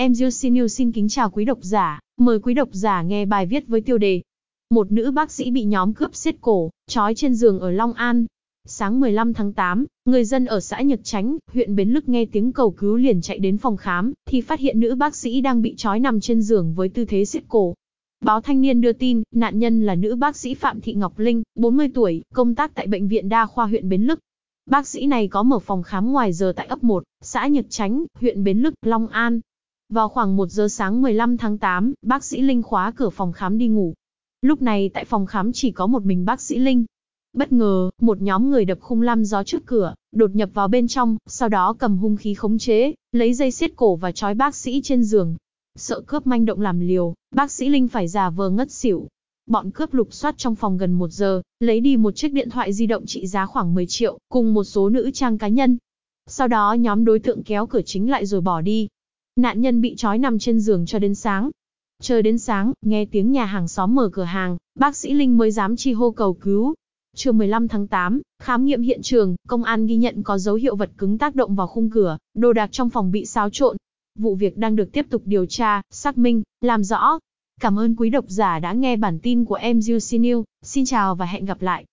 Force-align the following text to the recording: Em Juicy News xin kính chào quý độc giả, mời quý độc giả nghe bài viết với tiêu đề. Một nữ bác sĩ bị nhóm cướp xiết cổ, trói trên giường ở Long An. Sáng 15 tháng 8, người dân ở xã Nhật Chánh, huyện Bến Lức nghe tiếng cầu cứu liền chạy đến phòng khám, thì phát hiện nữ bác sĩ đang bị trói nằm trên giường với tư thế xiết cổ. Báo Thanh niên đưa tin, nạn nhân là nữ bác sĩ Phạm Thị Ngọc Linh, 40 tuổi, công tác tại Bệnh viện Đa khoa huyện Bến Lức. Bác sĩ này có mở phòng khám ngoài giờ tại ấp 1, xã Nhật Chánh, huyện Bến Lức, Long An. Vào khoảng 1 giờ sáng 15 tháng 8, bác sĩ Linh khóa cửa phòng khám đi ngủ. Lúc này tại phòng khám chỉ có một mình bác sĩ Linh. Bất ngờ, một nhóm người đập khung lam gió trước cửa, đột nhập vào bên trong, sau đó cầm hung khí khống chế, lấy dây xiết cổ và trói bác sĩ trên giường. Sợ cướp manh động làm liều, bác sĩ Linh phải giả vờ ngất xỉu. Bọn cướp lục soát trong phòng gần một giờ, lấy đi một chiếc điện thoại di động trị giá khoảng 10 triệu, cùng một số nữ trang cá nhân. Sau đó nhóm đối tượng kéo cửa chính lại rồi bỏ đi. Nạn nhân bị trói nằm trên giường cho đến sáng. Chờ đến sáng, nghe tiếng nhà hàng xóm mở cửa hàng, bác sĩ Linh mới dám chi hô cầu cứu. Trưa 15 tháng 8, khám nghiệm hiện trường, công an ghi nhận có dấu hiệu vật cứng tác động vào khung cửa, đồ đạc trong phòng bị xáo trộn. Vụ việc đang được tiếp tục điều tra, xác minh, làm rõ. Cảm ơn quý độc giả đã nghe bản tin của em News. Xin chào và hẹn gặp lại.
Em 0.00 0.12
Juicy 0.12 0.52
News 0.52 0.66
xin 0.66 0.92
kính 0.92 1.08
chào 1.08 1.30
quý 1.30 1.44
độc 1.44 1.58
giả, 1.62 2.00
mời 2.16 2.38
quý 2.38 2.54
độc 2.54 2.68
giả 2.72 3.02
nghe 3.02 3.26
bài 3.26 3.46
viết 3.46 3.68
với 3.68 3.80
tiêu 3.80 3.98
đề. 3.98 4.22
Một 4.70 4.92
nữ 4.92 5.10
bác 5.10 5.30
sĩ 5.30 5.50
bị 5.50 5.64
nhóm 5.64 5.94
cướp 5.94 6.14
xiết 6.14 6.36
cổ, 6.40 6.70
trói 6.86 7.14
trên 7.14 7.34
giường 7.34 7.60
ở 7.60 7.70
Long 7.70 7.92
An. 7.92 8.26
Sáng 8.66 9.00
15 9.00 9.34
tháng 9.34 9.52
8, 9.52 9.84
người 10.04 10.24
dân 10.24 10.46
ở 10.46 10.60
xã 10.60 10.80
Nhật 10.80 11.00
Chánh, 11.04 11.36
huyện 11.52 11.76
Bến 11.76 11.90
Lức 11.90 12.08
nghe 12.08 12.24
tiếng 12.24 12.52
cầu 12.52 12.70
cứu 12.70 12.96
liền 12.96 13.20
chạy 13.20 13.38
đến 13.38 13.58
phòng 13.58 13.76
khám, 13.76 14.12
thì 14.26 14.40
phát 14.40 14.60
hiện 14.60 14.80
nữ 14.80 14.94
bác 14.94 15.16
sĩ 15.16 15.40
đang 15.40 15.62
bị 15.62 15.74
trói 15.76 16.00
nằm 16.00 16.20
trên 16.20 16.42
giường 16.42 16.74
với 16.74 16.88
tư 16.88 17.04
thế 17.04 17.24
xiết 17.24 17.42
cổ. 17.48 17.74
Báo 18.20 18.40
Thanh 18.40 18.60
niên 18.60 18.80
đưa 18.80 18.92
tin, 18.92 19.22
nạn 19.34 19.58
nhân 19.58 19.86
là 19.86 19.94
nữ 19.94 20.16
bác 20.16 20.36
sĩ 20.36 20.54
Phạm 20.54 20.80
Thị 20.80 20.94
Ngọc 20.94 21.18
Linh, 21.18 21.42
40 21.54 21.88
tuổi, 21.94 22.22
công 22.34 22.54
tác 22.54 22.74
tại 22.74 22.86
Bệnh 22.86 23.08
viện 23.08 23.28
Đa 23.28 23.46
khoa 23.46 23.66
huyện 23.66 23.88
Bến 23.88 24.02
Lức. 24.02 24.18
Bác 24.66 24.86
sĩ 24.86 25.06
này 25.06 25.28
có 25.28 25.42
mở 25.42 25.58
phòng 25.58 25.82
khám 25.82 26.12
ngoài 26.12 26.32
giờ 26.32 26.52
tại 26.56 26.66
ấp 26.66 26.84
1, 26.84 27.04
xã 27.20 27.46
Nhật 27.46 27.66
Chánh, 27.68 28.04
huyện 28.20 28.44
Bến 28.44 28.58
Lức, 28.58 28.74
Long 28.82 29.08
An. 29.08 29.40
Vào 29.92 30.08
khoảng 30.08 30.36
1 30.36 30.48
giờ 30.48 30.68
sáng 30.68 31.02
15 31.02 31.36
tháng 31.36 31.58
8, 31.58 31.92
bác 32.02 32.24
sĩ 32.24 32.42
Linh 32.42 32.62
khóa 32.62 32.92
cửa 32.96 33.10
phòng 33.10 33.32
khám 33.32 33.58
đi 33.58 33.68
ngủ. 33.68 33.94
Lúc 34.42 34.62
này 34.62 34.90
tại 34.94 35.04
phòng 35.04 35.26
khám 35.26 35.52
chỉ 35.52 35.70
có 35.70 35.86
một 35.86 36.02
mình 36.02 36.24
bác 36.24 36.40
sĩ 36.40 36.58
Linh. 36.58 36.84
Bất 37.32 37.52
ngờ, 37.52 37.90
một 38.00 38.20
nhóm 38.20 38.50
người 38.50 38.64
đập 38.64 38.78
khung 38.80 39.02
lam 39.02 39.24
gió 39.24 39.44
trước 39.44 39.66
cửa, 39.66 39.94
đột 40.12 40.30
nhập 40.34 40.50
vào 40.54 40.68
bên 40.68 40.88
trong, 40.88 41.16
sau 41.26 41.48
đó 41.48 41.72
cầm 41.78 41.98
hung 41.98 42.16
khí 42.16 42.34
khống 42.34 42.58
chế, 42.58 42.92
lấy 43.12 43.34
dây 43.34 43.50
xiết 43.50 43.76
cổ 43.76 43.96
và 43.96 44.12
trói 44.12 44.34
bác 44.34 44.54
sĩ 44.54 44.80
trên 44.84 45.04
giường. 45.04 45.36
Sợ 45.76 46.00
cướp 46.06 46.26
manh 46.26 46.44
động 46.44 46.60
làm 46.60 46.80
liều, 46.80 47.14
bác 47.34 47.50
sĩ 47.50 47.68
Linh 47.68 47.88
phải 47.88 48.08
giả 48.08 48.30
vờ 48.30 48.50
ngất 48.50 48.70
xỉu. 48.70 49.06
Bọn 49.46 49.70
cướp 49.70 49.94
lục 49.94 50.08
soát 50.14 50.38
trong 50.38 50.54
phòng 50.54 50.78
gần 50.78 50.92
một 50.92 51.08
giờ, 51.08 51.42
lấy 51.60 51.80
đi 51.80 51.96
một 51.96 52.16
chiếc 52.16 52.32
điện 52.32 52.50
thoại 52.50 52.72
di 52.72 52.86
động 52.86 53.06
trị 53.06 53.26
giá 53.26 53.46
khoảng 53.46 53.74
10 53.74 53.86
triệu, 53.86 54.18
cùng 54.28 54.54
một 54.54 54.64
số 54.64 54.88
nữ 54.88 55.10
trang 55.14 55.38
cá 55.38 55.48
nhân. 55.48 55.76
Sau 56.26 56.48
đó 56.48 56.72
nhóm 56.72 57.04
đối 57.04 57.18
tượng 57.18 57.42
kéo 57.42 57.66
cửa 57.66 57.82
chính 57.84 58.10
lại 58.10 58.26
rồi 58.26 58.40
bỏ 58.40 58.60
đi. 58.60 58.88
Nạn 59.38 59.60
nhân 59.60 59.80
bị 59.80 59.94
trói 59.96 60.18
nằm 60.18 60.38
trên 60.38 60.60
giường 60.60 60.86
cho 60.86 60.98
đến 60.98 61.14
sáng. 61.14 61.50
Chờ 62.02 62.22
đến 62.22 62.38
sáng, 62.38 62.72
nghe 62.82 63.04
tiếng 63.04 63.32
nhà 63.32 63.44
hàng 63.44 63.68
xóm 63.68 63.94
mở 63.94 64.08
cửa 64.12 64.22
hàng, 64.22 64.56
bác 64.74 64.96
sĩ 64.96 65.12
Linh 65.12 65.38
mới 65.38 65.50
dám 65.50 65.76
chi 65.76 65.92
hô 65.92 66.10
cầu 66.10 66.34
cứu. 66.34 66.74
Trưa 67.16 67.32
15 67.32 67.68
tháng 67.68 67.86
8, 67.86 68.20
khám 68.42 68.64
nghiệm 68.64 68.82
hiện 68.82 69.02
trường, 69.02 69.36
công 69.48 69.64
an 69.64 69.86
ghi 69.86 69.96
nhận 69.96 70.22
có 70.22 70.38
dấu 70.38 70.54
hiệu 70.54 70.76
vật 70.76 70.90
cứng 70.98 71.18
tác 71.18 71.34
động 71.34 71.56
vào 71.56 71.66
khung 71.66 71.90
cửa, 71.90 72.18
đồ 72.34 72.52
đạc 72.52 72.72
trong 72.72 72.90
phòng 72.90 73.10
bị 73.10 73.26
xáo 73.26 73.50
trộn. 73.50 73.76
Vụ 74.18 74.34
việc 74.34 74.56
đang 74.56 74.76
được 74.76 74.92
tiếp 74.92 75.06
tục 75.10 75.22
điều 75.24 75.46
tra, 75.46 75.82
xác 75.90 76.18
minh, 76.18 76.42
làm 76.60 76.84
rõ. 76.84 77.18
Cảm 77.60 77.78
ơn 77.78 77.96
quý 77.96 78.10
độc 78.10 78.24
giả 78.28 78.58
đã 78.58 78.72
nghe 78.72 78.96
bản 78.96 79.18
tin 79.18 79.44
của 79.44 79.54
em 79.54 79.78
News. 79.78 80.42
Xin 80.62 80.84
chào 80.84 81.14
và 81.14 81.26
hẹn 81.26 81.44
gặp 81.44 81.62
lại. 81.62 81.84